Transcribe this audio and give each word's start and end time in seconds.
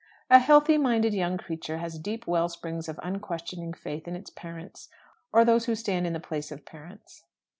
A 0.31 0.39
healthy 0.39 0.79
minded 0.79 1.13
young 1.13 1.37
creature 1.37 1.77
has 1.77 1.99
deep 1.99 2.25
well 2.25 2.49
springs 2.49 2.89
of 2.89 2.99
unquestioning 3.03 3.73
faith 3.73 4.07
in 4.07 4.15
its 4.15 4.31
parents, 4.31 4.89
or 5.31 5.45
those 5.45 5.65
who 5.65 5.75
stand 5.75 6.07
in 6.07 6.13
the 6.13 6.19
place 6.19 6.51
of 6.51 6.65
parents. 6.65 7.25